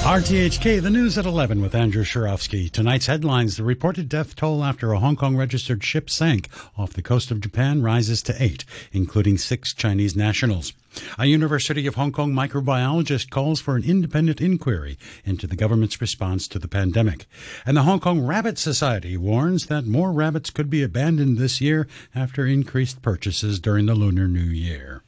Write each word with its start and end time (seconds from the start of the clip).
RTHK, 0.00 0.80
the 0.80 0.88
news 0.88 1.18
at 1.18 1.26
11 1.26 1.60
with 1.60 1.74
Andrew 1.74 2.04
Shirovsky. 2.04 2.70
Tonight's 2.70 3.04
headlines 3.04 3.58
The 3.58 3.62
reported 3.62 4.08
death 4.08 4.34
toll 4.34 4.64
after 4.64 4.92
a 4.92 4.98
Hong 4.98 5.14
Kong 5.14 5.36
registered 5.36 5.84
ship 5.84 6.08
sank 6.08 6.48
off 6.76 6.94
the 6.94 7.02
coast 7.02 7.30
of 7.30 7.42
Japan 7.42 7.82
rises 7.82 8.22
to 8.22 8.42
eight, 8.42 8.64
including 8.92 9.36
six 9.36 9.74
Chinese 9.74 10.16
nationals. 10.16 10.72
A 11.18 11.26
University 11.26 11.86
of 11.86 11.96
Hong 11.96 12.12
Kong 12.12 12.32
microbiologist 12.32 13.28
calls 13.28 13.60
for 13.60 13.76
an 13.76 13.84
independent 13.84 14.40
inquiry 14.40 14.98
into 15.26 15.46
the 15.46 15.54
government's 15.54 16.00
response 16.00 16.48
to 16.48 16.58
the 16.58 16.66
pandemic. 16.66 17.26
And 17.66 17.76
the 17.76 17.82
Hong 17.82 18.00
Kong 18.00 18.20
Rabbit 18.20 18.58
Society 18.58 19.18
warns 19.18 19.66
that 19.66 19.84
more 19.84 20.12
rabbits 20.12 20.48
could 20.48 20.70
be 20.70 20.82
abandoned 20.82 21.36
this 21.36 21.60
year 21.60 21.86
after 22.14 22.46
increased 22.46 23.02
purchases 23.02 23.60
during 23.60 23.84
the 23.84 23.94
Lunar 23.94 24.26
New 24.26 24.40
Year. 24.40 25.02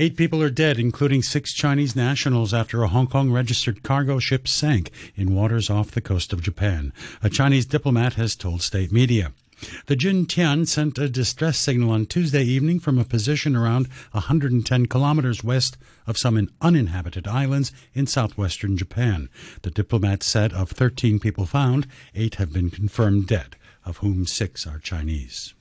Eight 0.00 0.16
people 0.16 0.42
are 0.42 0.48
dead, 0.48 0.78
including 0.78 1.22
six 1.22 1.52
Chinese 1.52 1.94
nationals, 1.94 2.54
after 2.54 2.82
a 2.82 2.88
Hong 2.88 3.06
Kong 3.06 3.30
registered 3.30 3.82
cargo 3.82 4.18
ship 4.18 4.48
sank 4.48 4.90
in 5.14 5.34
waters 5.34 5.68
off 5.68 5.90
the 5.90 6.00
coast 6.00 6.32
of 6.32 6.40
Japan. 6.40 6.94
A 7.22 7.28
Chinese 7.28 7.66
diplomat 7.66 8.14
has 8.14 8.34
told 8.34 8.62
state 8.62 8.90
media. 8.90 9.34
The 9.88 9.96
Jin 9.96 10.24
Tian 10.24 10.64
sent 10.64 10.96
a 10.98 11.06
distress 11.06 11.58
signal 11.58 11.90
on 11.90 12.06
Tuesday 12.06 12.44
evening 12.44 12.80
from 12.80 12.98
a 12.98 13.04
position 13.04 13.54
around 13.54 13.88
110 14.12 14.86
kilometers 14.86 15.44
west 15.44 15.76
of 16.06 16.16
some 16.16 16.48
uninhabited 16.62 17.28
islands 17.28 17.70
in 17.92 18.06
southwestern 18.06 18.78
Japan. 18.78 19.28
The 19.60 19.70
diplomat 19.70 20.22
said 20.22 20.54
of 20.54 20.70
13 20.70 21.20
people 21.20 21.44
found, 21.44 21.86
eight 22.14 22.36
have 22.36 22.54
been 22.54 22.70
confirmed 22.70 23.26
dead, 23.26 23.54
of 23.84 23.98
whom 23.98 24.24
six 24.24 24.66
are 24.66 24.78
Chinese. 24.78 25.52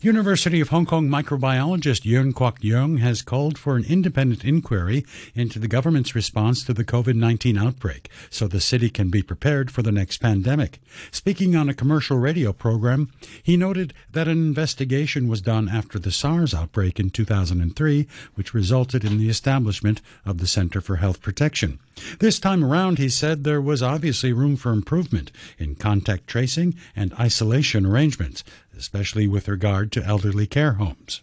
University 0.00 0.60
of 0.60 0.68
Hong 0.68 0.84
Kong 0.84 1.08
microbiologist 1.08 2.04
Yuen 2.04 2.32
Kwok 2.32 2.56
Yung 2.60 2.98
has 2.98 3.22
called 3.22 3.56
for 3.56 3.76
an 3.76 3.84
independent 3.84 4.44
inquiry 4.44 5.04
into 5.34 5.58
the 5.58 5.68
government's 5.68 6.14
response 6.14 6.62
to 6.64 6.74
the 6.74 6.84
COVID 6.84 7.16
19 7.16 7.56
outbreak 7.56 8.10
so 8.28 8.46
the 8.46 8.60
city 8.60 8.90
can 8.90 9.08
be 9.08 9.22
prepared 9.22 9.70
for 9.70 9.82
the 9.82 9.92
next 9.92 10.18
pandemic. 10.18 10.78
Speaking 11.10 11.56
on 11.56 11.68
a 11.68 11.74
commercial 11.74 12.18
radio 12.18 12.52
program, 12.52 13.10
he 13.42 13.56
noted 13.56 13.94
that 14.12 14.28
an 14.28 14.38
investigation 14.38 15.28
was 15.28 15.40
done 15.40 15.68
after 15.68 15.98
the 15.98 16.12
SARS 16.12 16.52
outbreak 16.52 17.00
in 17.00 17.10
2003, 17.10 18.06
which 18.34 18.54
resulted 18.54 19.04
in 19.04 19.18
the 19.18 19.28
establishment 19.28 20.00
of 20.26 20.38
the 20.38 20.46
Center 20.46 20.80
for 20.80 20.96
Health 20.96 21.22
Protection. 21.22 21.78
This 22.18 22.38
time 22.40 22.64
around, 22.64 22.98
he 22.98 23.08
said 23.08 23.44
there 23.44 23.60
was 23.60 23.82
obviously 23.82 24.32
room 24.32 24.56
for 24.56 24.72
improvement 24.72 25.30
in 25.58 25.76
contact 25.76 26.26
tracing 26.26 26.74
and 26.96 27.14
isolation 27.14 27.86
arrangements, 27.86 28.42
especially 28.76 29.26
with 29.26 29.48
regard 29.48 29.92
to 29.92 30.04
elderly 30.04 30.46
care 30.46 30.74
homes. 30.74 31.22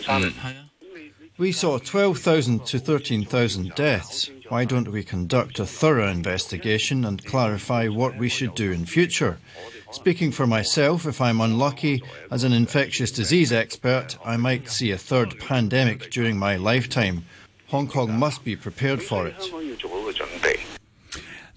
Mm. 0.00 1.10
We 1.38 1.52
saw 1.52 1.78
12,000 1.78 2.66
to 2.66 2.78
13,000 2.78 3.74
deaths. 3.76 4.30
Why 4.48 4.64
don't 4.64 4.88
we 4.88 5.04
conduct 5.04 5.60
a 5.60 5.66
thorough 5.66 6.08
investigation 6.08 7.04
and 7.04 7.24
clarify 7.24 7.86
what 7.86 8.16
we 8.16 8.28
should 8.28 8.54
do 8.54 8.72
in 8.72 8.86
future? 8.86 9.38
Speaking 9.92 10.32
for 10.32 10.46
myself, 10.46 11.06
if 11.06 11.20
I'm 11.20 11.40
unlucky, 11.40 12.02
as 12.30 12.44
an 12.44 12.52
infectious 12.52 13.12
disease 13.12 13.52
expert, 13.52 14.18
I 14.24 14.36
might 14.36 14.68
see 14.68 14.90
a 14.90 14.98
third 14.98 15.38
pandemic 15.38 16.10
during 16.10 16.36
my 16.38 16.56
lifetime. 16.56 17.24
Hong 17.68 17.86
Kong 17.86 18.18
must 18.18 18.44
be 18.44 18.56
prepared 18.56 19.02
for 19.02 19.26
it. 19.26 19.36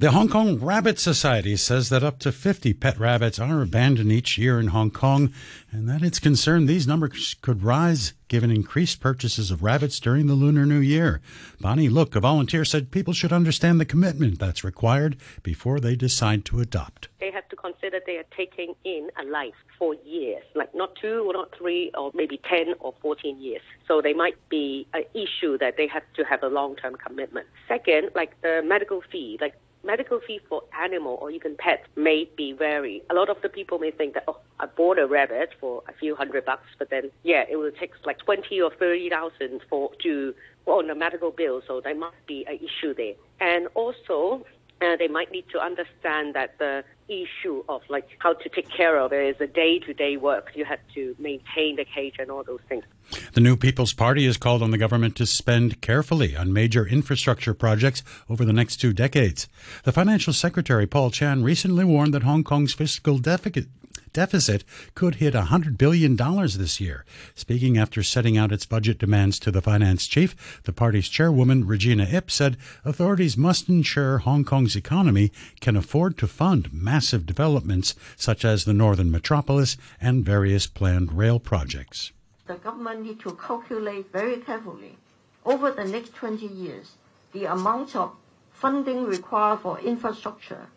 The 0.01 0.09
Hong 0.09 0.29
Kong 0.29 0.57
Rabbit 0.57 0.97
Society 0.97 1.55
says 1.55 1.89
that 1.89 2.03
up 2.03 2.17
to 2.21 2.31
50 2.31 2.73
pet 2.73 2.97
rabbits 2.97 3.37
are 3.37 3.61
abandoned 3.61 4.11
each 4.11 4.35
year 4.35 4.59
in 4.59 4.69
Hong 4.69 4.89
Kong, 4.89 5.31
and 5.71 5.87
that 5.87 6.01
it's 6.01 6.17
concerned 6.17 6.67
these 6.67 6.87
numbers 6.87 7.35
could 7.43 7.61
rise 7.61 8.13
given 8.27 8.49
increased 8.49 8.99
purchases 8.99 9.51
of 9.51 9.61
rabbits 9.61 9.99
during 9.99 10.25
the 10.25 10.33
Lunar 10.33 10.65
New 10.65 10.79
Year. 10.79 11.21
Bonnie 11.59 11.87
Look, 11.87 12.15
a 12.15 12.19
volunteer, 12.19 12.65
said 12.65 12.89
people 12.89 13.13
should 13.13 13.31
understand 13.31 13.79
the 13.79 13.85
commitment 13.85 14.39
that's 14.39 14.63
required 14.63 15.17
before 15.43 15.79
they 15.79 15.95
decide 15.95 16.45
to 16.45 16.61
adopt. 16.61 17.07
They 17.19 17.29
have 17.29 17.47
to 17.49 17.55
consider 17.55 17.99
they 18.03 18.17
are 18.17 18.25
taking 18.35 18.73
in 18.83 19.11
a 19.19 19.23
life 19.25 19.53
for 19.77 19.93
years, 20.03 20.41
like 20.55 20.73
not 20.73 20.95
two 20.95 21.25
or 21.27 21.33
not 21.33 21.55
three 21.55 21.91
or 21.95 22.09
maybe 22.15 22.41
10 22.49 22.73
or 22.79 22.95
14 23.03 23.39
years. 23.39 23.61
So 23.87 24.01
they 24.01 24.13
might 24.13 24.49
be 24.49 24.87
an 24.95 25.03
issue 25.13 25.59
that 25.59 25.77
they 25.77 25.85
have 25.85 26.11
to 26.15 26.23
have 26.23 26.41
a 26.41 26.47
long-term 26.47 26.95
commitment. 26.95 27.45
Second, 27.67 28.09
like 28.15 28.41
the 28.41 28.63
medical 28.65 29.03
fee, 29.11 29.37
like 29.39 29.53
medical 29.83 30.19
fee 30.25 30.39
for 30.47 30.63
animal 30.79 31.17
or 31.21 31.31
even 31.31 31.55
pets 31.57 31.83
may 31.95 32.29
be 32.37 32.53
vary. 32.53 33.01
A 33.09 33.13
lot 33.13 33.29
of 33.29 33.41
the 33.41 33.49
people 33.49 33.79
may 33.79 33.91
think 33.91 34.13
that, 34.13 34.23
oh, 34.27 34.39
I 34.59 34.65
bought 34.65 34.99
a 34.99 35.07
rabbit 35.07 35.49
for 35.59 35.83
a 35.87 35.93
few 35.93 36.15
hundred 36.15 36.45
bucks, 36.45 36.67
but 36.77 36.89
then, 36.89 37.11
yeah, 37.23 37.43
it 37.49 37.57
will 37.57 37.71
take 37.71 37.93
like 38.05 38.19
20 38.19 38.61
or 38.61 38.71
30,000 38.71 39.61
for, 39.69 39.91
to, 40.03 40.33
on 40.65 40.89
a 40.89 40.95
medical 40.95 41.31
bill. 41.31 41.61
So 41.67 41.81
there 41.81 41.95
must 41.95 42.17
be 42.27 42.45
an 42.47 42.57
issue 42.57 42.93
there. 42.93 43.13
And 43.39 43.67
also, 43.73 44.45
uh, 44.81 44.95
they 44.97 45.07
might 45.07 45.31
need 45.31 45.45
to 45.51 45.59
understand 45.59 46.33
that 46.35 46.57
the 46.57 46.83
issue 47.11 47.63
of 47.67 47.81
like 47.89 48.07
how 48.19 48.33
to 48.33 48.49
take 48.49 48.69
care 48.69 48.97
of 48.97 49.11
it 49.11 49.35
is 49.35 49.41
a 49.41 49.47
day-to-day 49.47 50.17
work. 50.17 50.51
You 50.55 50.65
have 50.65 50.79
to 50.95 51.15
maintain 51.19 51.75
the 51.75 51.85
cage 51.85 52.15
and 52.19 52.31
all 52.31 52.43
those 52.43 52.61
things. 52.69 52.85
The 53.33 53.41
New 53.41 53.57
People's 53.57 53.93
Party 53.93 54.25
has 54.25 54.37
called 54.37 54.63
on 54.63 54.71
the 54.71 54.77
government 54.77 55.15
to 55.17 55.25
spend 55.25 55.81
carefully 55.81 56.35
on 56.35 56.53
major 56.53 56.87
infrastructure 56.87 57.53
projects 57.53 58.03
over 58.29 58.45
the 58.45 58.53
next 58.53 58.77
two 58.77 58.93
decades. 58.93 59.49
The 59.83 59.91
financial 59.91 60.33
secretary 60.33 60.87
Paul 60.87 61.11
Chan 61.11 61.43
recently 61.43 61.83
warned 61.83 62.13
that 62.13 62.23
Hong 62.23 62.43
Kong's 62.43 62.73
fiscal 62.73 63.17
deficit 63.17 63.67
deficit 64.13 64.63
could 64.95 65.15
hit 65.15 65.33
$100 65.33 65.77
billion 65.77 66.15
this 66.15 66.79
year. 66.79 67.05
Speaking 67.35 67.77
after 67.77 68.03
setting 68.03 68.37
out 68.37 68.51
its 68.51 68.65
budget 68.65 68.97
demands 68.97 69.39
to 69.39 69.51
the 69.51 69.61
finance 69.61 70.07
chief, 70.07 70.61
the 70.63 70.73
party's 70.73 71.07
chairwoman, 71.07 71.65
Regina 71.65 72.03
Ip, 72.03 72.29
said 72.29 72.57
authorities 72.83 73.37
must 73.37 73.69
ensure 73.69 74.19
Hong 74.19 74.43
Kong's 74.43 74.75
economy 74.75 75.31
can 75.59 75.75
afford 75.75 76.17
to 76.17 76.27
fund 76.27 76.71
massive 76.73 77.25
developments 77.25 77.95
such 78.15 78.45
as 78.45 78.65
the 78.65 78.73
Northern 78.73 79.11
Metropolis 79.11 79.77
and 79.99 80.25
various 80.25 80.67
planned 80.67 81.13
rail 81.13 81.39
projects. 81.39 82.11
The 82.47 82.55
government 82.55 83.03
need 83.03 83.19
to 83.21 83.31
calculate 83.33 84.11
very 84.11 84.37
carefully 84.37 84.97
over 85.45 85.71
the 85.71 85.85
next 85.85 86.13
20 86.15 86.45
years 86.45 86.91
the 87.33 87.45
amount 87.45 87.95
of 87.95 88.11
funding 88.51 89.05
required 89.05 89.59
for 89.59 89.79
infrastructure, 89.79 90.67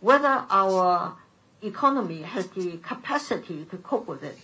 whether 0.00 0.44
our 0.50 1.16
economy 1.62 2.22
has 2.22 2.46
the 2.48 2.78
capacity 2.78 3.64
to 3.70 3.76
cope 3.78 4.06
with 4.06 4.22
it. 4.22 4.38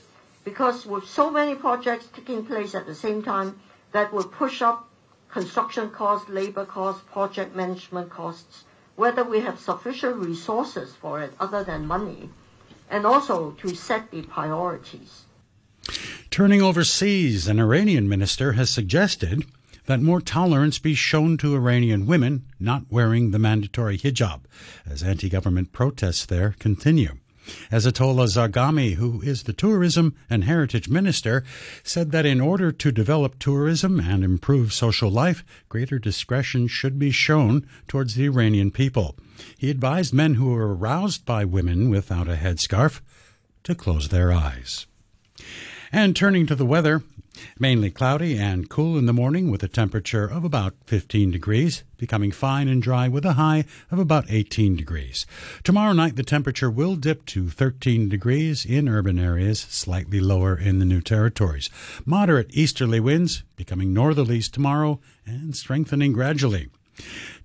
Because 0.44 0.84
with 0.84 1.08
so 1.08 1.30
many 1.30 1.54
projects 1.54 2.08
taking 2.14 2.44
place 2.44 2.74
at 2.74 2.86
the 2.86 2.94
same 2.94 3.22
time, 3.22 3.60
that 3.92 4.12
will 4.12 4.24
push 4.24 4.60
up 4.60 4.88
construction 5.30 5.90
costs, 5.90 6.28
labor 6.28 6.64
costs, 6.64 7.02
project 7.10 7.56
management 7.56 8.10
costs, 8.10 8.64
whether 8.96 9.24
we 9.24 9.40
have 9.40 9.58
sufficient 9.58 10.16
resources 10.16 10.94
for 10.94 11.20
it 11.20 11.32
other 11.40 11.64
than 11.64 11.86
money, 11.86 12.28
and 12.90 13.06
also 13.06 13.52
to 13.52 13.74
set 13.74 14.10
the 14.10 14.22
priorities. 14.22 15.24
Turning 16.30 16.62
overseas, 16.62 17.46
an 17.48 17.60
Iranian 17.60 18.08
minister 18.08 18.52
has 18.52 18.70
suggested 18.70 19.44
that 19.86 20.00
more 20.00 20.20
tolerance 20.20 20.78
be 20.78 20.94
shown 20.94 21.36
to 21.38 21.54
Iranian 21.54 22.06
women 22.06 22.44
not 22.58 22.84
wearing 22.90 23.30
the 23.30 23.38
mandatory 23.38 23.98
hijab 23.98 24.42
as 24.86 25.02
anti 25.02 25.28
government 25.28 25.72
protests 25.72 26.26
there 26.26 26.54
continue. 26.58 27.16
Ezzatollah 27.70 28.26
Zarghami, 28.26 28.94
who 28.94 29.20
is 29.20 29.42
the 29.42 29.52
Tourism 29.52 30.14
and 30.30 30.44
Heritage 30.44 30.88
Minister, 30.88 31.44
said 31.82 32.10
that 32.10 32.24
in 32.24 32.40
order 32.40 32.72
to 32.72 32.92
develop 32.92 33.38
tourism 33.38 34.00
and 34.00 34.24
improve 34.24 34.72
social 34.72 35.10
life, 35.10 35.44
greater 35.68 35.98
discretion 35.98 36.66
should 36.66 36.98
be 36.98 37.10
shown 37.10 37.66
towards 37.86 38.14
the 38.14 38.24
Iranian 38.24 38.70
people. 38.70 39.16
He 39.58 39.70
advised 39.70 40.14
men 40.14 40.34
who 40.34 40.50
were 40.52 40.74
aroused 40.74 41.26
by 41.26 41.44
women 41.44 41.90
without 41.90 42.28
a 42.28 42.36
headscarf 42.36 43.02
to 43.64 43.74
close 43.74 44.08
their 44.08 44.32
eyes. 44.32 44.86
And 45.92 46.16
turning 46.16 46.46
to 46.46 46.54
the 46.54 46.66
weather, 46.66 47.02
Mainly 47.58 47.90
cloudy 47.90 48.36
and 48.36 48.68
cool 48.68 48.98
in 48.98 49.06
the 49.06 49.12
morning 49.12 49.50
with 49.50 49.62
a 49.62 49.68
temperature 49.68 50.24
of 50.24 50.44
about 50.44 50.74
15 50.86 51.30
degrees, 51.30 51.84
becoming 51.96 52.30
fine 52.30 52.68
and 52.68 52.82
dry 52.82 53.08
with 53.08 53.24
a 53.24 53.34
high 53.34 53.64
of 53.90 53.98
about 53.98 54.26
18 54.28 54.76
degrees. 54.76 55.26
Tomorrow 55.62 55.92
night 55.92 56.16
the 56.16 56.22
temperature 56.22 56.70
will 56.70 56.96
dip 56.96 57.24
to 57.26 57.48
13 57.50 58.08
degrees 58.08 58.64
in 58.64 58.88
urban 58.88 59.18
areas, 59.18 59.60
slightly 59.60 60.20
lower 60.20 60.56
in 60.56 60.78
the 60.78 60.84
new 60.84 61.00
territories. 61.00 61.70
Moderate 62.04 62.50
easterly 62.50 63.00
winds 63.00 63.42
becoming 63.56 63.94
northerlies 63.94 64.50
tomorrow 64.50 65.00
and 65.26 65.56
strengthening 65.56 66.12
gradually. 66.12 66.68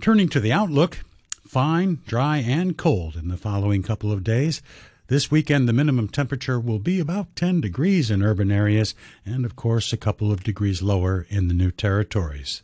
Turning 0.01 0.30
to 0.30 0.39
the 0.39 0.51
outlook, 0.51 1.00
fine, 1.47 2.00
dry, 2.06 2.38
and 2.38 2.77
cold 2.77 3.15
in 3.15 3.27
the 3.27 3.38
following 3.38 3.81
couple 3.83 4.12
of 4.12 4.24
days. 4.24 4.62
This 5.09 5.31
weekend, 5.31 5.67
the 5.67 5.73
minimum 5.73 6.07
temperature 6.07 6.59
will 6.59 6.77
be 6.77 7.00
about 7.00 7.35
10 7.35 7.61
degrees 7.61 8.11
in 8.11 8.21
urban 8.21 8.51
areas 8.51 8.94
and, 9.25 9.44
of 9.44 9.56
course, 9.56 9.91
a 9.91 9.97
couple 9.97 10.31
of 10.31 10.44
degrees 10.44 10.83
lower 10.83 11.25
in 11.29 11.47
the 11.47 11.56
new 11.56 11.71
territories. 11.71 12.61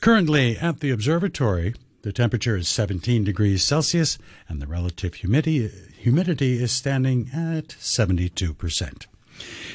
Currently 0.00 0.56
at 0.56 0.80
the 0.80 0.90
observatory, 0.90 1.74
the 2.00 2.14
temperature 2.14 2.56
is 2.56 2.66
17 2.66 3.24
degrees 3.24 3.62
Celsius 3.62 4.16
and 4.48 4.62
the 4.62 4.66
relative 4.66 5.16
humidity, 5.16 5.68
humidity 5.98 6.62
is 6.62 6.72
standing 6.72 7.28
at 7.34 7.68
72%. 7.68 9.06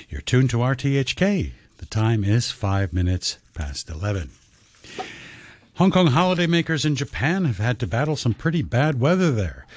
You're 0.10 0.22
tuned 0.22 0.50
to 0.50 0.58
RTHK. 0.58 1.52
The 1.78 1.86
time 1.86 2.24
is 2.24 2.50
5 2.50 2.94
minutes 2.94 3.38
past 3.54 3.92
11. 3.92 4.32
Hong 5.76 5.92
Kong 5.92 6.08
holidaymakers 6.08 6.84
in 6.84 6.96
Japan 6.96 7.46
have 7.46 7.60
had 7.60 7.78
to 7.80 7.86
battle 7.86 8.16
some 8.16 8.34
pretty 8.34 8.64
bad 8.64 9.00
weather 9.00 9.32
there. 9.32 9.68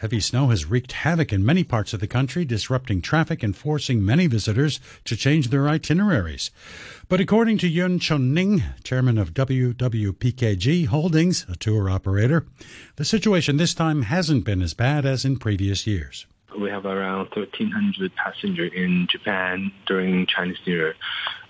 Heavy 0.00 0.20
snow 0.20 0.48
has 0.48 0.64
wreaked 0.64 0.92
havoc 0.92 1.30
in 1.30 1.44
many 1.44 1.62
parts 1.62 1.92
of 1.92 2.00
the 2.00 2.06
country, 2.06 2.46
disrupting 2.46 3.02
traffic 3.02 3.42
and 3.42 3.54
forcing 3.54 4.02
many 4.02 4.26
visitors 4.26 4.80
to 5.04 5.14
change 5.14 5.48
their 5.48 5.68
itineraries. 5.68 6.50
But 7.10 7.20
according 7.20 7.58
to 7.58 7.68
Yun 7.68 7.98
Chun 7.98 8.32
Ning, 8.32 8.62
chairman 8.82 9.18
of 9.18 9.34
WWPKG 9.34 10.86
Holdings, 10.86 11.44
a 11.50 11.56
tour 11.56 11.90
operator, 11.90 12.46
the 12.96 13.04
situation 13.04 13.58
this 13.58 13.74
time 13.74 14.04
hasn't 14.04 14.46
been 14.46 14.62
as 14.62 14.72
bad 14.72 15.04
as 15.04 15.26
in 15.26 15.36
previous 15.36 15.86
years. 15.86 16.26
We 16.58 16.70
have 16.70 16.86
around 16.86 17.28
1,300 17.34 18.14
passengers 18.14 18.72
in 18.74 19.06
Japan 19.10 19.72
during 19.86 20.26
Chinese 20.26 20.58
New 20.66 20.74
Year 20.74 20.94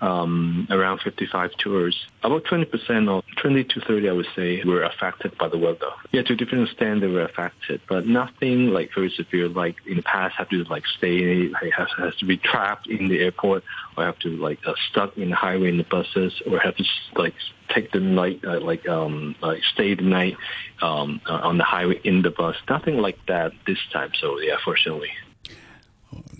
um, 0.00 0.66
around 0.70 1.00
55 1.00 1.52
tours. 1.58 1.96
About 2.22 2.44
20% 2.44 3.10
or 3.10 3.22
20 3.40 3.64
to 3.64 3.80
30, 3.80 4.08
I 4.08 4.12
would 4.12 4.26
say, 4.34 4.62
were 4.64 4.82
affected 4.82 5.36
by 5.38 5.48
the 5.48 5.58
weather. 5.58 5.90
Yeah, 6.12 6.22
to 6.22 6.32
a 6.32 6.36
different 6.36 6.68
extent, 6.68 7.00
they 7.00 7.06
were 7.06 7.24
affected, 7.24 7.80
but 7.88 8.06
nothing 8.06 8.68
like 8.68 8.90
very 8.94 9.10
severe. 9.10 9.48
Like 9.48 9.76
in 9.86 9.96
the 9.96 10.02
past, 10.02 10.36
have 10.36 10.48
to 10.50 10.64
like 10.64 10.84
stay, 10.98 11.50
has, 11.76 11.88
has 11.98 12.14
to 12.16 12.26
be 12.26 12.36
trapped 12.36 12.86
in 12.88 13.08
the 13.08 13.20
airport, 13.20 13.64
or 13.96 14.04
have 14.04 14.18
to 14.20 14.30
like 14.30 14.58
uh, 14.66 14.74
stuck 14.90 15.16
in 15.16 15.30
the 15.30 15.36
highway 15.36 15.68
in 15.68 15.78
the 15.78 15.84
buses, 15.84 16.40
or 16.50 16.58
have 16.58 16.76
to 16.76 16.84
like 17.16 17.34
take 17.74 17.92
the 17.92 18.00
night, 18.00 18.40
uh, 18.44 18.60
like 18.60 18.88
um, 18.88 19.34
like 19.40 19.62
stay 19.72 19.94
the 19.94 20.02
night 20.02 20.36
um, 20.82 21.20
uh, 21.26 21.34
on 21.34 21.58
the 21.58 21.64
highway 21.64 22.00
in 22.04 22.22
the 22.22 22.30
bus. 22.30 22.56
Nothing 22.68 22.98
like 22.98 23.18
that 23.26 23.52
this 23.66 23.78
time. 23.92 24.10
So 24.20 24.38
yeah, 24.40 24.56
fortunately. 24.64 25.10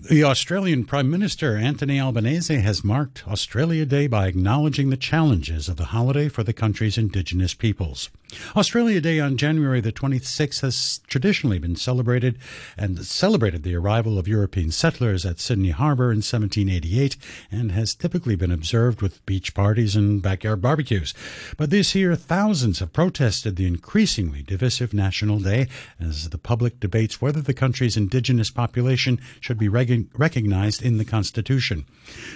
The 0.09 0.23
Australian 0.23 0.83
Prime 0.83 1.09
Minister 1.09 1.55
Anthony 1.55 1.99
Albanese 1.99 2.59
has 2.59 2.83
marked 2.83 3.25
Australia 3.27 3.85
Day 3.85 4.07
by 4.07 4.27
acknowledging 4.27 4.89
the 4.89 4.97
challenges 4.97 5.69
of 5.69 5.77
the 5.77 5.85
holiday 5.85 6.27
for 6.27 6.43
the 6.43 6.53
country's 6.53 6.97
Indigenous 6.97 7.53
peoples. 7.53 8.09
Australia 8.55 9.01
Day 9.01 9.19
on 9.19 9.37
January 9.37 9.81
the 9.81 9.91
26th 9.91 10.61
has 10.61 10.99
traditionally 11.07 11.59
been 11.59 11.75
celebrated 11.75 12.37
and 12.77 13.05
celebrated 13.05 13.63
the 13.63 13.75
arrival 13.75 14.17
of 14.17 14.27
European 14.27 14.71
settlers 14.71 15.25
at 15.25 15.39
Sydney 15.39 15.71
Harbour 15.71 16.11
in 16.11 16.17
1788 16.17 17.17
and 17.51 17.71
has 17.71 17.95
typically 17.95 18.35
been 18.35 18.51
observed 18.51 19.01
with 19.01 19.25
beach 19.25 19.53
parties 19.53 19.95
and 19.95 20.21
backyard 20.21 20.61
barbecues. 20.61 21.13
But 21.57 21.69
this 21.69 21.95
year, 21.95 22.15
thousands 22.15 22.79
have 22.79 22.93
protested 22.93 23.55
the 23.55 23.67
increasingly 23.67 24.43
divisive 24.43 24.93
National 24.93 25.39
Day 25.39 25.67
as 25.99 26.29
the 26.29 26.37
public 26.37 26.79
debates 26.79 27.21
whether 27.21 27.41
the 27.41 27.53
country's 27.53 27.97
Indigenous 27.97 28.49
population 28.49 29.19
should 29.39 29.57
be 29.57 29.67
reg- 29.67 30.07
recognized 30.17 30.81
in 30.81 30.97
the 30.97 31.05
Constitution. 31.05 31.85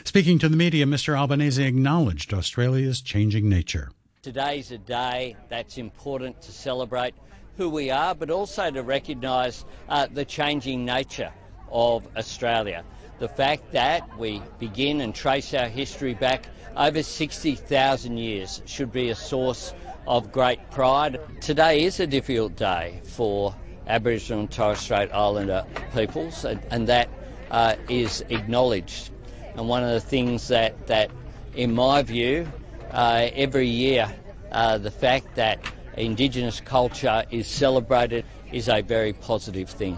Speaking 0.03 0.39
to 0.39 0.49
the 0.49 0.57
media, 0.57 0.85
Mr. 0.85 1.17
Albanese 1.17 1.63
acknowledged 1.63 2.33
Australia's 2.33 3.01
changing 3.01 3.49
nature. 3.49 3.91
Today's 4.25 4.71
a 4.71 4.79
day 4.79 5.35
that's 5.49 5.77
important 5.77 6.41
to 6.41 6.51
celebrate 6.51 7.13
who 7.57 7.69
we 7.69 7.91
are, 7.91 8.15
but 8.15 8.31
also 8.31 8.71
to 8.71 8.81
recognise 8.81 9.65
uh, 9.87 10.07
the 10.11 10.25
changing 10.25 10.83
nature 10.83 11.31
of 11.69 12.07
Australia. 12.17 12.83
The 13.19 13.27
fact 13.27 13.71
that 13.73 14.17
we 14.17 14.41
begin 14.57 15.01
and 15.01 15.13
trace 15.13 15.53
our 15.53 15.67
history 15.67 16.15
back 16.15 16.47
over 16.75 17.03
60,000 17.03 18.17
years 18.17 18.63
should 18.65 18.91
be 18.91 19.09
a 19.09 19.15
source 19.15 19.75
of 20.07 20.31
great 20.31 20.71
pride. 20.71 21.21
Today 21.39 21.83
is 21.83 21.99
a 21.99 22.07
difficult 22.07 22.55
day 22.55 23.01
for 23.03 23.53
Aboriginal 23.85 24.39
and 24.39 24.51
Torres 24.51 24.79
Strait 24.79 25.11
Islander 25.13 25.63
peoples, 25.93 26.45
and, 26.45 26.59
and 26.71 26.87
that 26.87 27.09
uh, 27.51 27.75
is 27.89 28.25
acknowledged. 28.29 29.11
And 29.55 29.69
one 29.69 29.83
of 29.83 29.91
the 29.91 30.01
things 30.01 30.47
that, 30.47 30.87
that 30.87 31.11
in 31.55 31.75
my 31.75 32.01
view, 32.01 32.51
uh, 32.95 33.29
every 33.33 33.67
year 33.67 34.11
uh, 34.51 34.77
the 34.77 34.91
fact 34.91 35.35
that 35.35 35.59
Indigenous 35.97 36.61
culture 36.61 37.23
is 37.29 37.47
celebrated 37.47 38.25
is 38.51 38.69
a 38.69 38.81
very 38.81 39.13
positive 39.13 39.69
thing. 39.69 39.97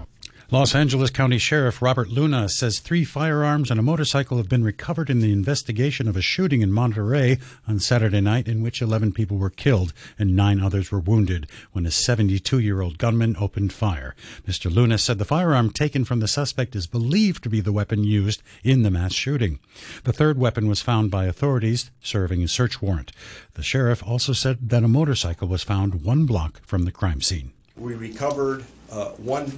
Los 0.49 0.73
Angeles 0.73 1.09
County 1.09 1.37
Sheriff 1.37 1.81
Robert 1.81 2.07
Luna 2.07 2.47
says 2.47 2.79
three 2.79 3.03
firearms 3.03 3.69
and 3.69 3.77
a 3.77 3.83
motorcycle 3.83 4.37
have 4.37 4.47
been 4.47 4.63
recovered 4.63 5.09
in 5.09 5.19
the 5.19 5.33
investigation 5.33 6.07
of 6.07 6.15
a 6.15 6.21
shooting 6.21 6.61
in 6.61 6.71
Monterey 6.71 7.37
on 7.67 7.79
Saturday 7.79 8.21
night 8.21 8.47
in 8.47 8.63
which 8.63 8.81
11 8.81 9.11
people 9.11 9.35
were 9.35 9.49
killed 9.49 9.91
and 10.17 10.37
nine 10.37 10.61
others 10.61 10.89
were 10.89 11.01
wounded 11.01 11.47
when 11.73 11.85
a 11.85 11.91
72 11.91 12.59
year 12.59 12.79
old 12.79 12.97
gunman 12.97 13.35
opened 13.37 13.73
fire. 13.73 14.15
Mr. 14.47 14.73
Luna 14.73 14.97
said 14.97 15.17
the 15.17 15.25
firearm 15.25 15.69
taken 15.69 16.05
from 16.05 16.21
the 16.21 16.29
suspect 16.29 16.77
is 16.77 16.87
believed 16.87 17.43
to 17.43 17.49
be 17.49 17.59
the 17.59 17.73
weapon 17.73 18.05
used 18.05 18.41
in 18.63 18.83
the 18.83 18.91
mass 18.91 19.11
shooting. 19.11 19.59
The 20.05 20.13
third 20.13 20.37
weapon 20.37 20.69
was 20.69 20.81
found 20.81 21.11
by 21.11 21.25
authorities 21.25 21.91
serving 21.99 22.41
a 22.41 22.47
search 22.47 22.81
warrant. 22.81 23.11
The 23.55 23.63
sheriff 23.63 24.01
also 24.01 24.31
said 24.31 24.69
that 24.69 24.85
a 24.85 24.87
motorcycle 24.87 25.49
was 25.49 25.63
found 25.63 26.05
one 26.05 26.25
block 26.25 26.61
from 26.65 26.83
the 26.83 26.93
crime 26.93 27.19
scene. 27.19 27.51
We 27.75 27.95
recovered 27.95 28.63
uh, 28.89 29.09
one 29.17 29.51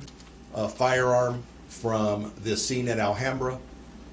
uh, 0.56 0.68
firearm 0.68 1.44
from 1.68 2.34
the 2.44 2.58
scene 2.58 2.88
at 2.88 3.00
Alhambra. 3.00 3.60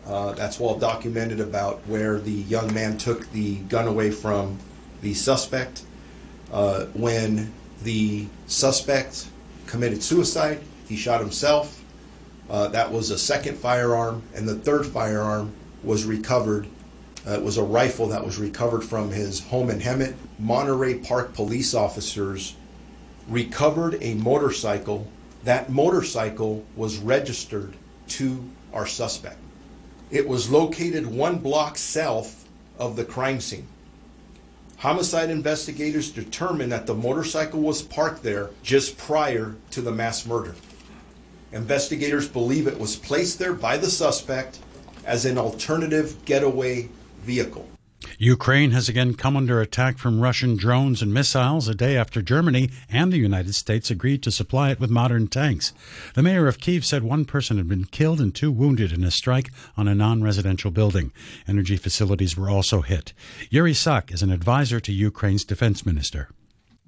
Uh, 0.07 0.33
that's 0.33 0.61
well 0.61 0.79
documented 0.79 1.41
about 1.41 1.81
where 1.87 2.21
the 2.21 2.31
young 2.31 2.73
man 2.73 2.97
took 2.97 3.31
the 3.33 3.57
gun 3.57 3.89
away 3.89 4.11
from 4.11 4.59
the 5.03 5.15
suspect. 5.15 5.83
Uh, 6.53 6.85
when 6.95 7.53
the 7.83 8.27
suspect 8.47 9.29
committed 9.67 10.03
suicide, 10.03 10.61
he 10.89 10.97
shot 10.97 11.21
himself. 11.21 11.83
Uh, 12.49 12.69
that 12.69 12.93
was 12.93 13.11
a 13.11 13.19
second 13.19 13.59
firearm, 13.59 14.23
and 14.35 14.49
the 14.49 14.55
third 14.55 14.87
firearm 14.87 15.53
was 15.83 16.05
recovered. 16.05 16.69
Uh, 17.27 17.33
it 17.33 17.43
was 17.43 17.57
a 17.57 17.63
rifle 17.63 18.07
that 18.07 18.25
was 18.25 18.39
recovered 18.39 18.85
from 18.85 19.11
his 19.11 19.41
home 19.41 19.69
in 19.69 19.81
Hemet. 19.81 20.15
Monterey 20.39 20.99
Park 20.99 21.35
police 21.35 21.75
officers 21.75 22.55
recovered 23.29 23.99
a 24.01 24.15
motorcycle 24.15 25.09
that 25.47 25.71
motorcycle 25.71 26.65
was 26.75 26.99
registered 26.99 27.77
to 28.09 28.45
our 28.73 28.85
suspect. 28.85 29.39
It 30.11 30.29
was 30.29 30.51
located 30.51 31.07
one 31.07 31.39
block 31.39 31.79
south 31.79 32.49
of 32.81 32.97
the 32.97 33.05
crime 33.05 33.41
scene. 33.41 33.69
Homicide 34.79 35.31
investigators 35.31 36.11
determined 36.11 36.73
that 36.73 36.87
the 36.87 36.95
motorcycle 36.95 37.61
was 37.61 37.81
parked 37.81 38.25
there 38.25 38.51
just 38.65 38.99
prior 38.99 39.55
to 39.71 39.81
the 39.81 39.93
mass 39.93 40.27
murder. 40.27 40.57
Investigators 41.53 42.29
believe 42.29 42.67
it 42.67 42.79
was 42.79 42.97
placed 42.97 43.39
there 43.39 43.55
by 43.55 43.77
the 43.77 43.89
suspect 43.89 44.59
as 45.05 45.25
an 45.25 45.39
alternative 45.39 46.25
getaway 46.25 46.89
vehicle. 47.21 47.69
Ukraine 48.19 48.71
has 48.71 48.89
again 48.89 49.13
come 49.13 49.37
under 49.37 49.61
attack 49.61 49.99
from 49.99 50.21
Russian 50.21 50.57
drones 50.57 51.03
and 51.03 51.13
missiles 51.13 51.69
a 51.69 51.75
day 51.75 51.99
after 51.99 52.23
Germany 52.23 52.71
and 52.89 53.13
the 53.13 53.19
United 53.19 53.55
States 53.55 53.91
agreed 53.91 54.23
to 54.23 54.31
supply 54.31 54.71
it 54.71 54.81
with 54.81 54.89
modern 54.89 55.29
tanks. 55.29 55.75
The 56.15 56.23
mayor 56.23 56.47
of 56.47 56.59
Kiev 56.59 56.87
said 56.87 57.03
one 57.03 57.27
person 57.27 57.59
had 57.59 57.69
been 57.69 57.85
killed 57.85 58.21
and 58.21 58.35
two 58.35 58.51
wounded 58.51 58.91
in 58.91 59.05
a 59.05 59.11
strike 59.11 59.51
on 59.77 59.87
a 59.87 59.95
non 59.95 60.23
residential 60.23 60.71
building. 60.71 61.13
Energy 61.47 61.77
facilities 61.77 62.39
were 62.39 62.49
also 62.49 62.81
hit. 62.81 63.13
Yuri 63.51 63.75
Sak 63.75 64.11
is 64.11 64.23
an 64.23 64.31
advisor 64.31 64.81
to 64.81 64.93
Ukraine's 64.93 65.45
defense 65.45 65.85
minister. 65.85 66.31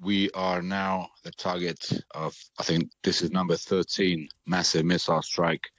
We 0.01 0.31
are 0.31 0.63
now 0.63 1.09
the 1.23 1.31
target 1.31 1.91
of, 2.15 2.35
I 2.57 2.63
think 2.63 2.89
this 3.03 3.21
is 3.21 3.29
number 3.29 3.55
13 3.55 4.29
massive 4.47 4.85
missile 4.85 5.21
strike 5.21 5.69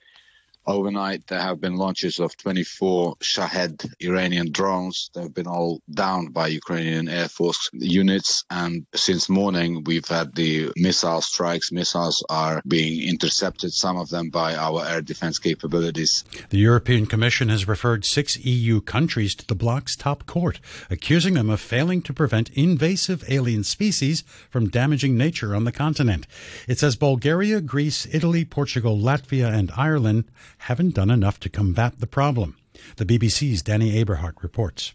Overnight, 0.67 1.25
there 1.25 1.41
have 1.41 1.59
been 1.59 1.75
launches 1.75 2.19
of 2.19 2.37
24 2.37 3.15
Shahed 3.19 3.83
Iranian 3.99 4.51
drones. 4.51 5.09
They've 5.15 5.33
been 5.33 5.47
all 5.47 5.81
downed 5.91 6.33
by 6.33 6.47
Ukrainian 6.47 7.09
Air 7.09 7.29
Force 7.29 7.69
units. 7.73 8.43
And 8.51 8.85
since 8.93 9.27
morning, 9.27 9.83
we've 9.85 10.07
had 10.07 10.35
the 10.35 10.71
missile 10.75 11.21
strikes. 11.21 11.71
Missiles 11.71 12.23
are 12.29 12.61
being 12.67 13.09
intercepted, 13.09 13.73
some 13.73 13.97
of 13.97 14.09
them 14.09 14.29
by 14.29 14.55
our 14.55 14.85
air 14.85 15.01
defense 15.01 15.39
capabilities. 15.39 16.23
The 16.49 16.59
European 16.59 17.07
Commission 17.07 17.49
has 17.49 17.67
referred 17.67 18.05
six 18.05 18.37
EU 18.45 18.81
countries 18.81 19.33
to 19.35 19.47
the 19.47 19.55
bloc's 19.55 19.95
top 19.95 20.27
court, 20.27 20.59
accusing 20.91 21.33
them 21.33 21.49
of 21.49 21.59
failing 21.59 22.03
to 22.03 22.13
prevent 22.13 22.51
invasive 22.51 23.23
alien 23.27 23.63
species 23.63 24.23
from 24.49 24.69
damaging 24.69 25.17
nature 25.17 25.55
on 25.55 25.63
the 25.63 25.71
continent. 25.71 26.27
It 26.67 26.77
says 26.77 26.95
Bulgaria, 26.95 27.61
Greece, 27.61 28.07
Italy, 28.11 28.45
Portugal, 28.45 28.95
Latvia, 28.97 29.51
and 29.51 29.71
Ireland 29.75 30.25
haven't 30.65 30.93
done 30.93 31.09
enough 31.09 31.39
to 31.39 31.49
combat 31.49 31.99
the 31.99 32.05
problem. 32.07 32.55
The 32.97 33.05
BBC's 33.05 33.63
Danny 33.63 33.93
Aeberhard 33.93 34.43
reports. 34.43 34.93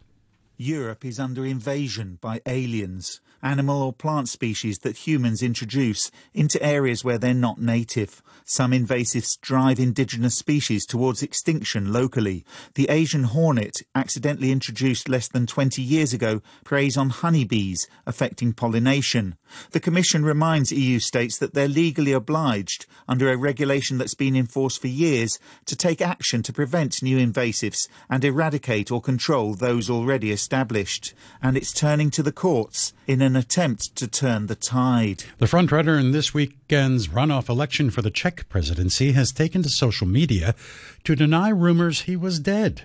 Europe 0.58 1.04
is 1.04 1.20
under 1.20 1.44
invasion 1.44 2.16
by 2.22 2.40
aliens, 2.46 3.20
animal 3.42 3.82
or 3.82 3.92
plant 3.92 4.26
species 4.26 4.78
that 4.78 5.06
humans 5.06 5.42
introduce 5.42 6.10
into 6.32 6.62
areas 6.62 7.04
where 7.04 7.18
they're 7.18 7.34
not 7.34 7.60
native. 7.60 8.22
Some 8.46 8.72
invasives 8.72 9.38
drive 9.42 9.78
indigenous 9.78 10.36
species 10.38 10.86
towards 10.86 11.22
extinction 11.22 11.92
locally. 11.92 12.44
The 12.74 12.88
Asian 12.88 13.24
hornet, 13.24 13.82
accidentally 13.94 14.50
introduced 14.50 15.10
less 15.10 15.28
than 15.28 15.46
20 15.46 15.82
years 15.82 16.14
ago, 16.14 16.40
preys 16.64 16.96
on 16.96 17.10
honeybees, 17.10 17.86
affecting 18.06 18.54
pollination. 18.54 19.36
The 19.72 19.80
Commission 19.80 20.24
reminds 20.24 20.72
EU 20.72 21.00
states 21.00 21.36
that 21.38 21.52
they're 21.52 21.68
legally 21.68 22.12
obliged, 22.12 22.86
under 23.06 23.30
a 23.30 23.36
regulation 23.36 23.98
that's 23.98 24.14
been 24.14 24.34
in 24.34 24.46
force 24.46 24.78
for 24.78 24.88
years, 24.88 25.38
to 25.66 25.76
take 25.76 26.00
action 26.00 26.42
to 26.44 26.52
prevent 26.52 27.02
new 27.02 27.18
invasives 27.18 27.88
and 28.08 28.24
eradicate 28.24 28.90
or 28.90 29.02
control 29.02 29.54
those 29.54 29.90
already 29.90 30.30
established 30.30 30.45
established, 30.46 31.12
and 31.42 31.56
it's 31.56 31.72
turning 31.72 32.08
to 32.08 32.22
the 32.22 32.30
courts 32.30 32.92
in 33.08 33.20
an 33.20 33.34
attempt 33.34 33.96
to 33.96 34.06
turn 34.06 34.46
the 34.46 34.54
tide. 34.54 35.24
The 35.38 35.46
frontrunner 35.46 35.98
in 35.98 36.12
this 36.12 36.32
weekend's 36.32 37.08
runoff 37.08 37.48
election 37.48 37.90
for 37.90 38.00
the 38.00 38.12
Czech 38.12 38.48
presidency 38.48 39.10
has 39.10 39.32
taken 39.32 39.64
to 39.64 39.68
social 39.68 40.06
media 40.06 40.54
to 41.02 41.16
deny 41.16 41.48
rumors 41.48 42.02
he 42.02 42.14
was 42.14 42.38
dead. 42.38 42.82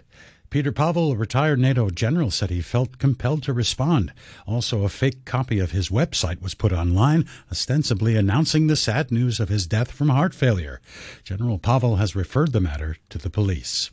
Peter 0.49 0.71
Pavel, 0.71 1.11
a 1.11 1.15
retired 1.15 1.59
NATO 1.59 1.91
general, 1.91 2.31
said 2.31 2.49
he 2.49 2.61
felt 2.61 2.97
compelled 2.97 3.43
to 3.43 3.53
respond. 3.53 4.11
Also, 4.47 4.83
a 4.83 4.89
fake 4.89 5.23
copy 5.23 5.59
of 5.59 5.69
his 5.69 5.89
website 5.89 6.41
was 6.41 6.55
put 6.55 6.73
online, 6.73 7.27
ostensibly 7.51 8.15
announcing 8.15 8.65
the 8.65 8.75
sad 8.75 9.11
news 9.11 9.39
of 9.39 9.49
his 9.49 9.67
death 9.67 9.91
from 9.91 10.09
heart 10.09 10.33
failure. 10.33 10.81
General 11.23 11.59
Pavel 11.59 11.97
has 11.97 12.15
referred 12.15 12.53
the 12.53 12.59
matter 12.59 12.97
to 13.11 13.19
the 13.19 13.29
police. 13.29 13.91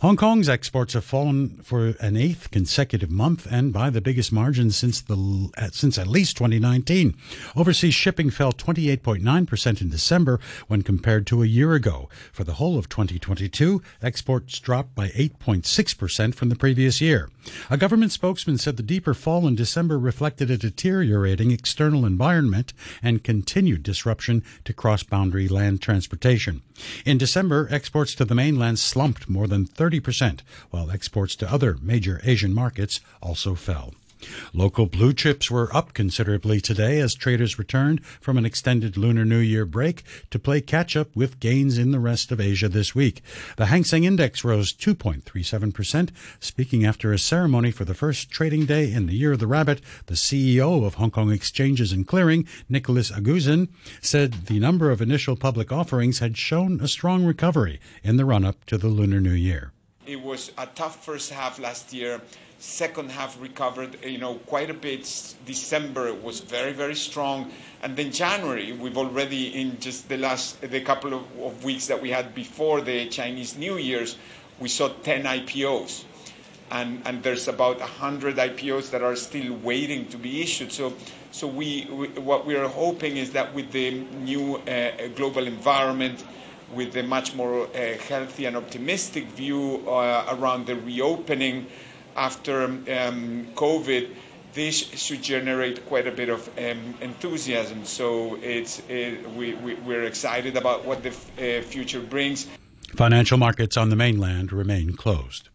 Hong 0.00 0.16
Kong's 0.16 0.48
exports 0.48 0.94
have 0.94 1.04
fallen 1.04 1.60
for 1.62 1.94
an 2.00 2.16
eighth 2.16 2.50
consecutive 2.50 3.10
month 3.10 3.46
and 3.50 3.72
by 3.72 3.90
the 3.90 4.00
biggest 4.00 4.32
margin 4.32 4.70
since 4.70 5.00
the 5.00 5.50
since 5.72 5.98
at 5.98 6.06
least 6.06 6.36
2019. 6.36 7.16
Overseas 7.56 7.94
shipping 7.94 8.30
fell 8.30 8.52
28.9% 8.52 9.80
in 9.80 9.88
December 9.88 10.40
when 10.68 10.82
compared 10.82 11.26
to 11.26 11.42
a 11.42 11.46
year 11.46 11.74
ago. 11.74 12.08
For 12.32 12.44
the 12.44 12.54
whole 12.54 12.78
of 12.78 12.88
2022, 12.88 13.82
exports 14.02 14.58
dropped 14.58 14.94
by 14.94 15.08
8.6% 15.08 16.34
from 16.34 16.48
the 16.48 16.56
previous 16.56 17.00
year. 17.00 17.30
A 17.70 17.76
government 17.76 18.12
spokesman 18.12 18.58
said 18.58 18.76
the 18.76 18.82
deeper 18.82 19.14
fall 19.14 19.46
in 19.46 19.54
December 19.54 19.98
reflected 19.98 20.50
a 20.50 20.58
deteriorating 20.58 21.50
external 21.50 22.04
environment 22.04 22.72
and 23.02 23.24
continued 23.24 23.82
disruption 23.82 24.42
to 24.64 24.72
cross-boundary 24.72 25.48
land 25.48 25.80
transportation. 25.80 26.62
In 27.04 27.18
December, 27.18 27.68
exports 27.70 28.14
to 28.16 28.24
the 28.24 28.34
mainland 28.34 28.78
slumped 28.78 29.28
more 29.28 29.46
than 29.46 29.66
30%, 29.66 30.40
while 30.70 30.90
exports 30.90 31.36
to 31.36 31.50
other 31.50 31.78
major 31.80 32.20
Asian 32.24 32.52
markets 32.52 33.00
also 33.22 33.54
fell. 33.54 33.94
Local 34.52 34.86
blue 34.86 35.12
chips 35.12 35.50
were 35.50 35.74
up 35.74 35.92
considerably 35.92 36.60
today 36.60 37.00
as 37.00 37.14
traders 37.14 37.58
returned 37.58 38.04
from 38.04 38.38
an 38.38 38.46
extended 38.46 38.96
Lunar 38.96 39.24
New 39.24 39.38
Year 39.38 39.66
break 39.66 40.02
to 40.30 40.38
play 40.38 40.60
catch 40.60 40.96
up 40.96 41.14
with 41.14 41.40
gains 41.40 41.78
in 41.78 41.90
the 41.90 41.98
rest 41.98 42.32
of 42.32 42.40
Asia 42.40 42.68
this 42.68 42.94
week. 42.94 43.22
The 43.56 43.66
Hang 43.66 43.84
Seng 43.84 44.04
Index 44.04 44.44
rose 44.44 44.72
2.37%. 44.72 46.10
Speaking 46.40 46.84
after 46.86 47.12
a 47.12 47.18
ceremony 47.18 47.70
for 47.70 47.84
the 47.84 47.94
first 47.94 48.30
trading 48.30 48.64
day 48.66 48.90
in 48.90 49.06
the 49.06 49.14
Year 49.14 49.32
of 49.32 49.38
the 49.38 49.46
Rabbit, 49.46 49.80
the 50.06 50.14
CEO 50.14 50.86
of 50.86 50.94
Hong 50.94 51.10
Kong 51.10 51.30
Exchanges 51.30 51.92
and 51.92 52.06
Clearing, 52.06 52.46
Nicolas 52.68 53.10
Aguzin, 53.10 53.68
said 54.00 54.46
the 54.46 54.58
number 54.58 54.90
of 54.90 55.02
initial 55.02 55.36
public 55.36 55.70
offerings 55.70 56.20
had 56.20 56.38
shown 56.38 56.80
a 56.80 56.88
strong 56.88 57.24
recovery 57.24 57.80
in 58.02 58.16
the 58.16 58.24
run 58.24 58.44
up 58.44 58.64
to 58.64 58.78
the 58.78 58.88
Lunar 58.88 59.20
New 59.20 59.32
Year. 59.32 59.73
It 60.06 60.20
was 60.22 60.52
a 60.58 60.66
tough 60.66 61.04
first 61.04 61.30
half 61.30 61.58
last 61.58 61.92
year 61.92 62.20
second 62.64 63.10
half 63.10 63.40
recovered, 63.40 63.96
you 64.04 64.18
know, 64.18 64.34
quite 64.46 64.70
a 64.70 64.74
bit. 64.74 65.02
December 65.44 66.14
was 66.14 66.40
very, 66.40 66.72
very 66.72 66.94
strong. 66.94 67.50
And 67.82 67.96
then 67.96 68.10
January, 68.10 68.72
we've 68.72 68.96
already, 68.96 69.48
in 69.60 69.78
just 69.80 70.08
the 70.08 70.16
last, 70.16 70.60
the 70.62 70.80
couple 70.80 71.12
of, 71.14 71.22
of 71.40 71.62
weeks 71.64 71.86
that 71.88 72.00
we 72.00 72.10
had 72.10 72.34
before 72.34 72.80
the 72.80 73.08
Chinese 73.08 73.56
New 73.58 73.76
Year's, 73.76 74.16
we 74.58 74.68
saw 74.68 74.88
10 74.88 75.24
IPOs. 75.24 76.04
And, 76.70 77.02
and 77.04 77.22
there's 77.22 77.46
about 77.48 77.78
100 77.80 78.36
IPOs 78.36 78.90
that 78.90 79.02
are 79.02 79.14
still 79.16 79.54
waiting 79.56 80.06
to 80.08 80.16
be 80.16 80.40
issued. 80.42 80.72
So, 80.72 80.94
so 81.30 81.46
we, 81.46 81.86
we 81.90 82.08
what 82.20 82.46
we 82.46 82.56
are 82.56 82.68
hoping 82.68 83.18
is 83.18 83.32
that 83.32 83.52
with 83.54 83.70
the 83.72 83.90
new 83.90 84.56
uh, 84.56 84.90
global 85.14 85.46
environment, 85.46 86.24
with 86.72 86.96
a 86.96 87.02
much 87.02 87.34
more 87.34 87.66
uh, 87.66 87.98
healthy 88.08 88.46
and 88.46 88.56
optimistic 88.56 89.26
view 89.26 89.82
uh, 89.88 90.36
around 90.38 90.66
the 90.66 90.76
reopening, 90.76 91.66
after 92.16 92.64
um, 92.64 93.46
COVID, 93.54 94.08
this 94.52 94.76
should 94.76 95.22
generate 95.22 95.84
quite 95.86 96.06
a 96.06 96.12
bit 96.12 96.28
of 96.28 96.48
um, 96.58 96.94
enthusiasm. 97.00 97.84
So 97.84 98.38
it's 98.40 98.80
it, 98.88 99.28
we, 99.32 99.54
we 99.54 99.94
are 99.94 100.04
excited 100.04 100.56
about 100.56 100.84
what 100.84 101.02
the 101.02 101.08
f- 101.08 101.38
uh, 101.38 101.62
future 101.62 102.00
brings. 102.00 102.46
Financial 102.94 103.36
markets 103.36 103.76
on 103.76 103.88
the 103.88 103.96
mainland 103.96 104.52
remain 104.52 104.92
closed. 104.92 105.48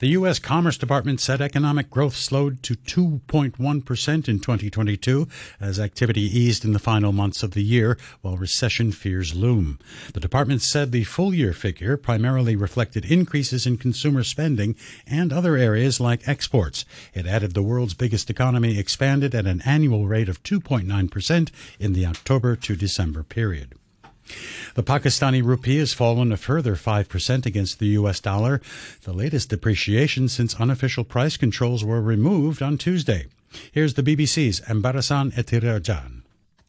The 0.00 0.08
U.S. 0.08 0.38
Commerce 0.38 0.76
Department 0.76 1.20
said 1.20 1.40
economic 1.40 1.90
growth 1.90 2.16
slowed 2.16 2.62
to 2.64 2.74
2.1% 2.74 4.28
in 4.28 4.40
2022 4.40 5.28
as 5.60 5.78
activity 5.78 6.22
eased 6.22 6.64
in 6.64 6.72
the 6.72 6.78
final 6.78 7.12
months 7.12 7.42
of 7.42 7.52
the 7.52 7.62
year 7.62 7.98
while 8.20 8.36
recession 8.36 8.92
fears 8.92 9.34
loom. 9.34 9.78
The 10.12 10.20
department 10.20 10.62
said 10.62 10.92
the 10.92 11.04
full 11.04 11.34
year 11.34 11.52
figure 11.52 11.96
primarily 11.96 12.56
reflected 12.56 13.04
increases 13.04 13.66
in 13.66 13.76
consumer 13.76 14.24
spending 14.24 14.76
and 15.06 15.32
other 15.32 15.56
areas 15.56 16.00
like 16.00 16.28
exports. 16.28 16.84
It 17.14 17.26
added 17.26 17.54
the 17.54 17.62
world's 17.62 17.94
biggest 17.94 18.30
economy 18.30 18.78
expanded 18.78 19.34
at 19.34 19.46
an 19.46 19.62
annual 19.62 20.06
rate 20.06 20.28
of 20.28 20.42
2.9% 20.42 21.50
in 21.78 21.92
the 21.92 22.06
October 22.06 22.56
to 22.56 22.76
December 22.76 23.22
period. 23.22 23.74
The 24.74 24.82
Pakistani 24.82 25.42
rupee 25.42 25.78
has 25.78 25.92
fallen 25.92 26.32
a 26.32 26.36
further 26.36 26.76
5% 26.76 27.46
against 27.46 27.78
the 27.78 27.88
US 27.88 28.20
dollar, 28.20 28.60
the 29.02 29.12
latest 29.12 29.50
depreciation 29.50 30.28
since 30.28 30.60
unofficial 30.60 31.04
price 31.04 31.36
controls 31.36 31.84
were 31.84 32.00
removed 32.00 32.62
on 32.62 32.78
Tuesday. 32.78 33.26
Here's 33.72 33.94
the 33.94 34.02
BBC's 34.02 34.60
Anbarasan 34.62 35.32
Ethirajan. 35.34 36.19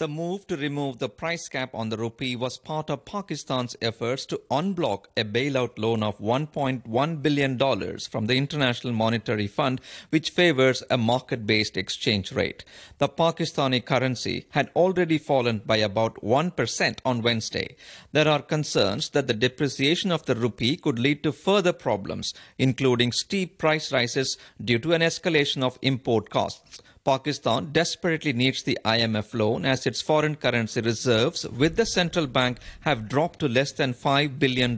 The 0.01 0.07
move 0.07 0.47
to 0.47 0.57
remove 0.57 0.97
the 0.97 1.09
price 1.09 1.47
cap 1.47 1.75
on 1.75 1.89
the 1.89 1.97
rupee 1.97 2.35
was 2.35 2.57
part 2.57 2.89
of 2.89 3.05
Pakistan's 3.05 3.75
efforts 3.83 4.25
to 4.25 4.41
unblock 4.49 5.05
a 5.15 5.23
bailout 5.23 5.77
loan 5.77 6.01
of 6.01 6.17
$1.1 6.17 7.21
billion 7.21 7.99
from 8.09 8.25
the 8.25 8.33
International 8.33 8.93
Monetary 8.93 9.45
Fund, 9.45 9.79
which 10.09 10.31
favors 10.31 10.81
a 10.89 10.97
market 10.97 11.45
based 11.45 11.77
exchange 11.77 12.31
rate. 12.31 12.65
The 12.97 13.09
Pakistani 13.09 13.85
currency 13.85 14.47
had 14.49 14.71
already 14.75 15.19
fallen 15.19 15.61
by 15.67 15.77
about 15.77 16.15
1% 16.23 16.97
on 17.05 17.21
Wednesday. 17.21 17.75
There 18.11 18.27
are 18.27 18.41
concerns 18.41 19.09
that 19.09 19.27
the 19.27 19.35
depreciation 19.35 20.11
of 20.11 20.25
the 20.25 20.33
rupee 20.33 20.77
could 20.77 20.97
lead 20.97 21.21
to 21.21 21.31
further 21.31 21.73
problems, 21.73 22.33
including 22.57 23.11
steep 23.11 23.59
price 23.59 23.91
rises 23.91 24.39
due 24.59 24.79
to 24.79 24.93
an 24.93 25.01
escalation 25.01 25.61
of 25.61 25.77
import 25.83 26.31
costs. 26.31 26.81
Pakistan 27.03 27.71
desperately 27.71 28.31
needs 28.31 28.61
the 28.61 28.77
IMF 28.85 29.33
loan 29.33 29.65
as 29.65 29.87
its 29.87 30.01
foreign 30.01 30.35
currency 30.35 30.81
reserves 30.81 31.47
with 31.47 31.75
the 31.75 31.85
central 31.85 32.27
bank 32.27 32.59
have 32.81 33.09
dropped 33.09 33.39
to 33.39 33.47
less 33.47 33.71
than 33.71 33.93
$5 33.93 34.37
billion, 34.37 34.77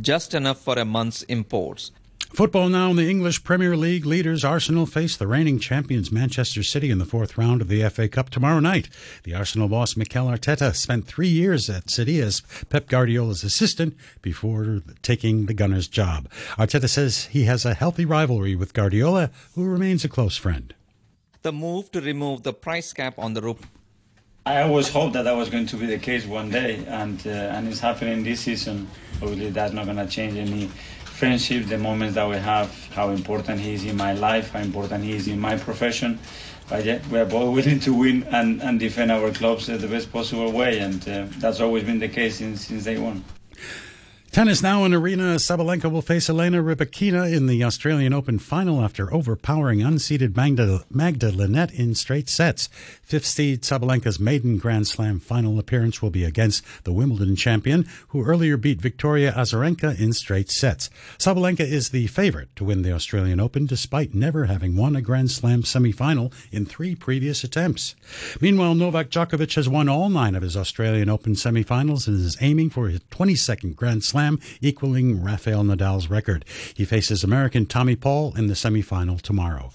just 0.00 0.34
enough 0.34 0.60
for 0.60 0.78
a 0.78 0.84
month's 0.84 1.22
imports. 1.22 1.92
Football 2.32 2.68
now 2.68 2.90
in 2.90 2.96
the 2.96 3.10
English 3.10 3.42
Premier 3.42 3.76
League 3.76 4.06
leaders 4.06 4.44
Arsenal 4.44 4.86
face 4.86 5.16
the 5.16 5.26
reigning 5.26 5.58
champions 5.58 6.12
Manchester 6.12 6.62
City 6.62 6.88
in 6.88 6.98
the 6.98 7.04
fourth 7.04 7.36
round 7.36 7.60
of 7.60 7.66
the 7.66 7.88
FA 7.88 8.06
Cup 8.06 8.30
tomorrow 8.30 8.60
night. 8.60 8.88
The 9.24 9.34
Arsenal 9.34 9.66
boss 9.66 9.96
Mikel 9.96 10.26
Arteta 10.26 10.76
spent 10.76 11.08
three 11.08 11.28
years 11.28 11.68
at 11.68 11.90
City 11.90 12.20
as 12.20 12.42
Pep 12.68 12.86
Guardiola's 12.86 13.42
assistant 13.42 13.96
before 14.22 14.80
taking 15.02 15.46
the 15.46 15.54
Gunners' 15.54 15.88
job. 15.88 16.30
Arteta 16.56 16.88
says 16.88 17.24
he 17.26 17.44
has 17.44 17.64
a 17.64 17.74
healthy 17.74 18.04
rivalry 18.04 18.54
with 18.54 18.74
Guardiola, 18.74 19.30
who 19.56 19.64
remains 19.64 20.04
a 20.04 20.08
close 20.08 20.36
friend 20.36 20.72
the 21.42 21.52
move 21.52 21.90
to 21.92 22.00
remove 22.00 22.42
the 22.42 22.52
price 22.52 22.92
cap 22.92 23.14
on 23.18 23.34
the 23.34 23.42
rope. 23.42 23.64
I 24.46 24.62
always 24.62 24.88
hoped 24.88 25.12
that 25.14 25.24
that 25.24 25.36
was 25.36 25.50
going 25.50 25.66
to 25.66 25.76
be 25.76 25.86
the 25.86 25.98
case 25.98 26.26
one 26.26 26.50
day, 26.50 26.84
and 26.88 27.20
uh, 27.26 27.30
and 27.54 27.68
it's 27.68 27.80
happening 27.80 28.24
this 28.24 28.40
season. 28.40 28.88
Obviously, 29.22 29.50
that's 29.50 29.72
not 29.72 29.84
going 29.84 29.98
to 29.98 30.06
change 30.06 30.36
any 30.36 30.66
friendship, 31.20 31.66
the 31.66 31.76
moments 31.76 32.14
that 32.14 32.26
we 32.26 32.36
have, 32.36 32.70
how 32.94 33.10
important 33.10 33.60
he 33.60 33.74
is 33.74 33.84
in 33.84 33.94
my 33.96 34.14
life, 34.14 34.52
how 34.52 34.60
important 34.60 35.04
he 35.04 35.12
is 35.12 35.28
in 35.28 35.38
my 35.38 35.54
profession. 35.56 36.18
But 36.70 36.84
we 37.10 37.18
are 37.18 37.26
both 37.26 37.54
willing 37.54 37.80
to 37.80 37.92
win 37.92 38.22
and, 38.30 38.62
and 38.62 38.80
defend 38.80 39.10
our 39.12 39.30
clubs 39.30 39.66
the 39.66 39.86
best 39.86 40.10
possible 40.10 40.50
way, 40.50 40.78
and 40.78 41.06
uh, 41.06 41.26
that's 41.38 41.60
always 41.60 41.84
been 41.84 41.98
the 41.98 42.08
case 42.08 42.36
since, 42.36 42.66
since 42.68 42.84
day 42.84 42.96
one. 42.96 43.22
Tennis 44.32 44.62
now 44.62 44.84
in 44.84 44.92
Aryna. 44.92 45.40
Sabalenka 45.40 45.90
will 45.90 46.02
face 46.02 46.30
Elena 46.30 46.62
Rybakina 46.62 47.34
in 47.34 47.48
the 47.48 47.64
Australian 47.64 48.12
Open 48.12 48.38
final 48.38 48.80
after 48.80 49.12
overpowering 49.12 49.80
unseeded 49.80 50.36
Magda, 50.36 50.84
Magda 50.88 51.32
Linette 51.32 51.72
in 51.72 51.96
straight 51.96 52.28
sets. 52.28 52.68
Fifth 53.02 53.26
seed 53.26 53.62
Sabalenka's 53.62 54.20
maiden 54.20 54.56
Grand 54.58 54.86
Slam 54.86 55.18
final 55.18 55.58
appearance 55.58 56.00
will 56.00 56.10
be 56.10 56.22
against 56.22 56.64
the 56.84 56.92
Wimbledon 56.92 57.34
champion, 57.34 57.88
who 58.10 58.24
earlier 58.24 58.56
beat 58.56 58.80
Victoria 58.80 59.32
Azarenka 59.32 59.98
in 59.98 60.12
straight 60.12 60.48
sets. 60.48 60.90
Sabalenka 61.18 61.66
is 61.66 61.88
the 61.88 62.06
favorite 62.06 62.54
to 62.54 62.62
win 62.62 62.82
the 62.82 62.92
Australian 62.92 63.40
Open 63.40 63.66
despite 63.66 64.14
never 64.14 64.44
having 64.44 64.76
won 64.76 64.94
a 64.94 65.02
Grand 65.02 65.32
Slam 65.32 65.64
semifinal 65.64 66.32
in 66.52 66.64
three 66.64 66.94
previous 66.94 67.42
attempts. 67.42 67.96
Meanwhile, 68.40 68.76
Novak 68.76 69.10
Djokovic 69.10 69.56
has 69.56 69.68
won 69.68 69.88
all 69.88 70.08
nine 70.08 70.36
of 70.36 70.44
his 70.44 70.56
Australian 70.56 71.08
Open 71.08 71.32
semifinals 71.32 72.06
and 72.06 72.24
is 72.24 72.36
aiming 72.40 72.70
for 72.70 72.88
his 72.88 73.00
22nd 73.10 73.74
Grand 73.74 74.04
Slam 74.04 74.19
Slam, 74.20 74.38
equaling 74.60 75.22
Rafael 75.22 75.64
Nadal's 75.64 76.10
record. 76.10 76.44
He 76.74 76.84
faces 76.84 77.24
American 77.24 77.64
Tommy 77.64 77.96
Paul 77.96 78.36
in 78.36 78.48
the 78.48 78.54
semifinal 78.54 79.18
tomorrow. 79.18 79.72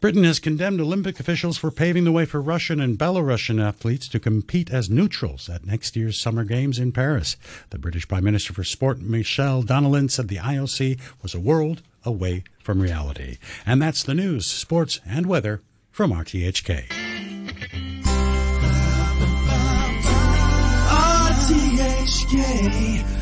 Britain 0.00 0.22
has 0.22 0.38
condemned 0.38 0.80
Olympic 0.80 1.18
officials 1.18 1.58
for 1.58 1.72
paving 1.72 2.04
the 2.04 2.12
way 2.12 2.24
for 2.24 2.40
Russian 2.40 2.80
and 2.80 2.96
Belarusian 2.96 3.60
athletes 3.60 4.06
to 4.08 4.20
compete 4.20 4.70
as 4.70 4.88
neutrals 4.88 5.48
at 5.48 5.66
next 5.66 5.96
year's 5.96 6.20
Summer 6.20 6.44
Games 6.44 6.78
in 6.78 6.92
Paris. 6.92 7.36
The 7.70 7.78
British 7.80 8.06
Prime 8.06 8.22
Minister 8.22 8.52
for 8.52 8.62
Sport, 8.62 9.00
Michelle 9.00 9.64
Donelan, 9.64 10.08
said 10.08 10.28
the 10.28 10.36
IOC 10.36 11.00
was 11.20 11.34
a 11.34 11.40
world 11.40 11.82
away 12.04 12.44
from 12.62 12.80
reality. 12.80 13.38
And 13.66 13.82
that's 13.82 14.04
the 14.04 14.14
news, 14.14 14.46
sports, 14.46 15.00
and 15.04 15.26
weather 15.26 15.62
from 15.90 16.12
RTHK. 16.12 16.86
RTHK 21.42 23.21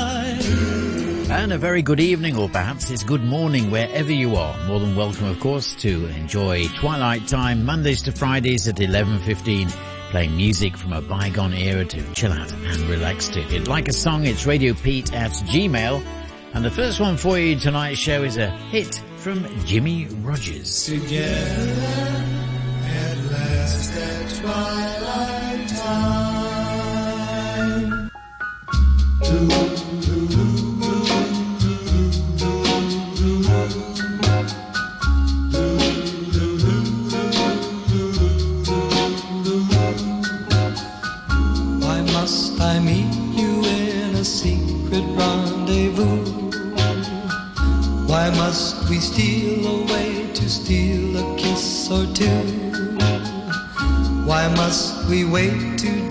And 1.41 1.51
a 1.53 1.57
very 1.57 1.81
good 1.81 1.99
evening, 1.99 2.37
or 2.37 2.47
perhaps 2.47 2.91
it's 2.91 3.03
good 3.03 3.23
morning 3.23 3.71
wherever 3.71 4.11
you 4.11 4.35
are. 4.35 4.55
More 4.67 4.79
than 4.79 4.95
welcome, 4.95 5.25
of 5.25 5.39
course, 5.39 5.73
to 5.77 6.05
enjoy 6.09 6.67
Twilight 6.67 7.27
Time 7.27 7.65
Mondays 7.65 8.03
to 8.03 8.11
Fridays 8.11 8.67
at 8.67 8.75
11.15 8.75 9.71
playing 10.11 10.37
music 10.37 10.77
from 10.77 10.93
a 10.93 11.01
bygone 11.01 11.55
era 11.55 11.83
to 11.83 12.13
chill 12.13 12.31
out 12.31 12.53
and 12.53 12.81
relax 12.81 13.27
to. 13.29 13.39
If 13.39 13.51
you'd 13.51 13.67
like 13.67 13.87
a 13.87 13.93
song, 13.93 14.27
it's 14.27 14.45
Radio 14.45 14.75
Pete 14.75 15.15
at 15.15 15.31
Gmail. 15.31 16.05
And 16.53 16.63
the 16.63 16.69
first 16.69 16.99
one 16.99 17.17
for 17.17 17.39
you 17.39 17.57
tonight's 17.57 17.97
show 17.97 18.21
is 18.21 18.37
a 18.37 18.51
hit 18.51 19.01
from 19.17 19.43
Jimmy 19.65 20.05
Rogers. 20.21 20.85
Together 20.85 21.25
at 22.85 23.17
last 23.31 23.97
at 23.97 24.29
twilight 24.41 25.71
Why 29.31 29.90
we 55.11 55.25
wait 55.25 55.77
to 55.77 56.10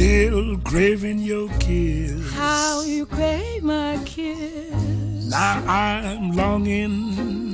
Still 0.00 0.56
craving 0.64 1.18
your 1.18 1.50
kiss. 1.58 2.32
How 2.32 2.80
you 2.80 3.04
crave 3.04 3.62
my 3.62 4.00
kiss. 4.06 5.28
Now 5.28 5.62
I'm 5.66 6.32
longing 6.32 7.49